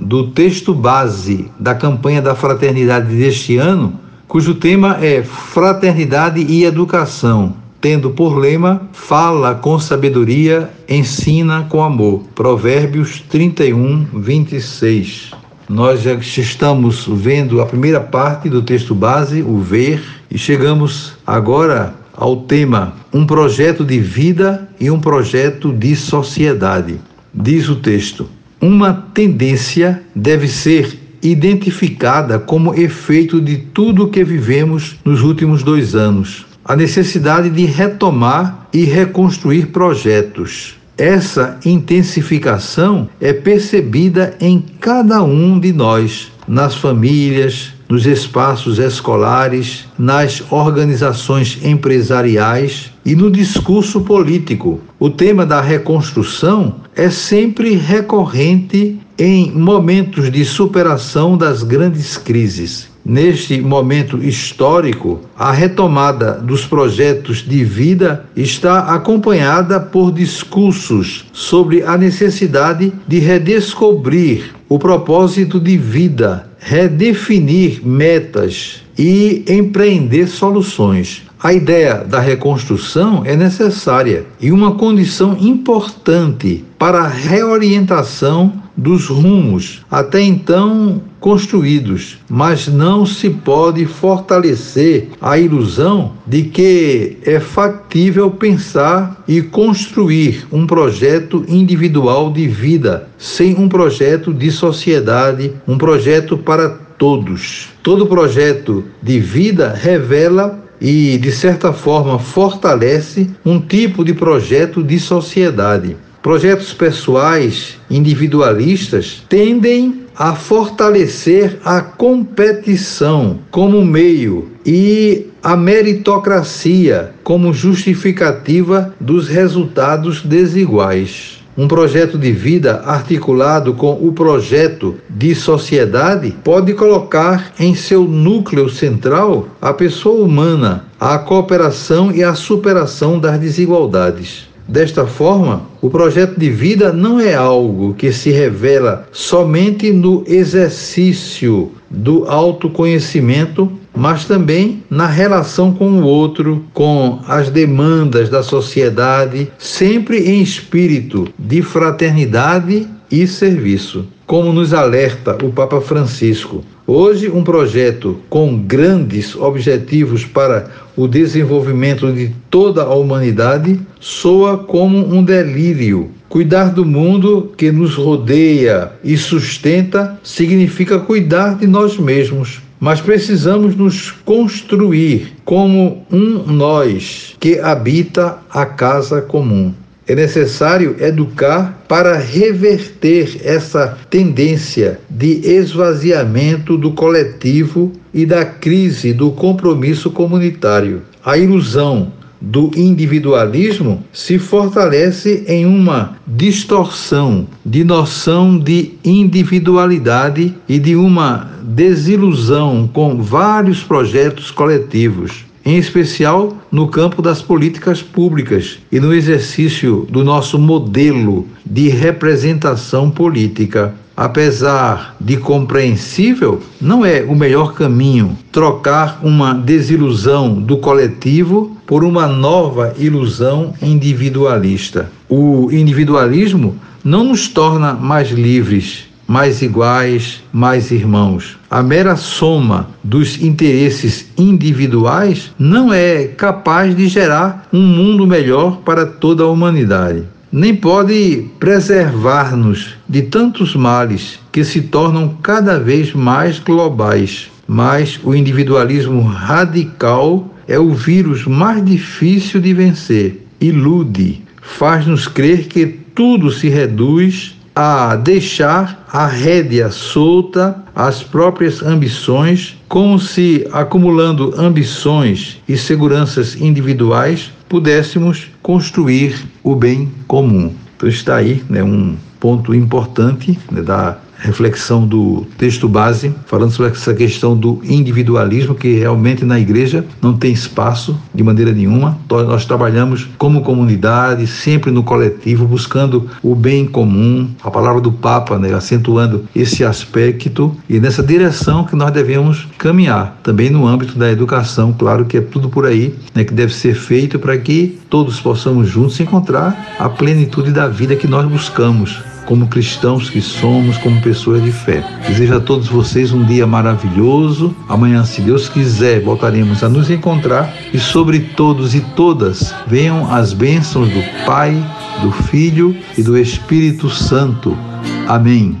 [0.00, 7.54] do texto base da campanha da fraternidade deste ano, cujo tema é Fraternidade e Educação,
[7.80, 12.24] tendo por lema Fala com sabedoria, ensina com amor.
[12.34, 15.32] Provérbios 31, 26.
[15.68, 21.94] Nós já estamos vendo a primeira parte do texto base, o ver, e chegamos agora
[22.12, 27.00] ao tema Um projeto de vida e um projeto de sociedade.
[27.32, 28.28] Diz o texto:
[28.60, 35.94] uma tendência deve ser identificada como efeito de tudo o que vivemos nos últimos dois
[35.94, 36.46] anos.
[36.64, 40.76] A necessidade de retomar e reconstruir projetos.
[40.96, 50.44] Essa intensificação é percebida em cada um de nós, nas famílias, nos espaços escolares, nas
[50.48, 54.80] organizações empresariais e no discurso político.
[54.98, 62.88] O tema da reconstrução é sempre recorrente em momentos de superação das grandes crises.
[63.10, 71.98] Neste momento histórico, a retomada dos projetos de vida está acompanhada por discursos sobre a
[71.98, 81.24] necessidade de redescobrir o propósito de vida, redefinir metas e empreender soluções.
[81.42, 89.84] A ideia da reconstrução é necessária e uma condição importante para a reorientação dos rumos
[89.90, 99.22] até então construídos, mas não se pode fortalecer a ilusão de que é factível pensar
[99.28, 106.68] e construir um projeto individual de vida sem um projeto de sociedade, um projeto para
[106.68, 107.68] todos.
[107.82, 114.98] Todo projeto de vida revela e, de certa forma, fortalece um tipo de projeto de
[114.98, 115.96] sociedade.
[116.22, 128.94] Projetos pessoais, individualistas, tendem a fortalecer a competição como meio e a meritocracia como justificativa
[129.00, 131.40] dos resultados desiguais.
[131.56, 138.68] Um projeto de vida articulado com o projeto de sociedade pode colocar em seu núcleo
[138.68, 144.49] central a pessoa humana, a cooperação e a superação das desigualdades.
[144.70, 151.72] Desta forma, o projeto de vida não é algo que se revela somente no exercício
[151.90, 160.30] do autoconhecimento, mas também na relação com o outro, com as demandas da sociedade, sempre
[160.30, 164.06] em espírito de fraternidade e serviço.
[164.24, 172.12] Como nos alerta o Papa Francisco, Hoje, um projeto com grandes objetivos para o desenvolvimento
[172.12, 176.10] de toda a humanidade soa como um delírio.
[176.28, 182.60] Cuidar do mundo que nos rodeia e sustenta significa cuidar de nós mesmos.
[182.80, 189.72] Mas precisamos nos construir como um nós que habita a casa comum.
[190.10, 199.30] É necessário educar para reverter essa tendência de esvaziamento do coletivo e da crise do
[199.30, 201.02] compromisso comunitário.
[201.24, 210.96] A ilusão do individualismo se fortalece em uma distorção de noção de individualidade e de
[210.96, 219.12] uma desilusão com vários projetos coletivos em especial no campo das políticas públicas e no
[219.12, 223.94] exercício do nosso modelo de representação política.
[224.16, 232.26] Apesar de compreensível, não é o melhor caminho trocar uma desilusão do coletivo por uma
[232.26, 235.10] nova ilusão individualista.
[235.28, 241.56] O individualismo não nos torna mais livres, mais iguais, mais irmãos.
[241.70, 249.06] A mera soma dos interesses individuais não é capaz de gerar um mundo melhor para
[249.06, 250.24] toda a humanidade.
[250.50, 257.52] Nem pode preservar-nos de tantos males que se tornam cada vez mais globais.
[257.68, 263.46] Mas o individualismo radical é o vírus mais difícil de vencer.
[263.60, 272.76] Ilude, faz-nos crer que tudo se reduz a deixar a rédea solta às próprias ambições,
[272.86, 280.74] como se acumulando ambições e seguranças individuais pudéssemos construir o bem comum.
[280.94, 286.92] Então está aí né, um ponto importante né, da reflexão do texto base, falando sobre
[286.92, 292.18] essa questão do individualismo, que realmente na igreja não tem espaço de maneira nenhuma.
[292.28, 298.58] Nós trabalhamos como comunidade, sempre no coletivo, buscando o bem comum, a palavra do Papa,
[298.58, 303.38] né, acentuando esse aspecto e nessa direção que nós devemos caminhar.
[303.42, 306.94] Também no âmbito da educação, claro que é tudo por aí né, que deve ser
[306.94, 312.66] feito para que todos possamos juntos encontrar a plenitude da vida que nós buscamos como
[312.66, 315.04] cristãos que somos, como pessoas de fé.
[315.28, 317.72] Desejo a todos vocês um dia maravilhoso.
[317.88, 323.52] Amanhã, se Deus quiser, voltaremos a nos encontrar e sobre todos e todas venham as
[323.52, 324.74] bênçãos do Pai,
[325.22, 327.78] do Filho e do Espírito Santo.
[328.26, 328.76] Amém.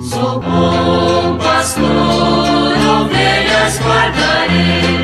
[0.00, 4.98] Sou bom pastor, ovelhas guardarei,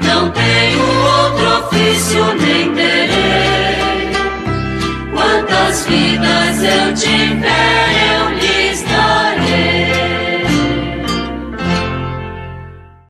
[0.00, 3.34] não tenho outro ofício nem terei.
[5.12, 7.63] Quantas vidas eu tiver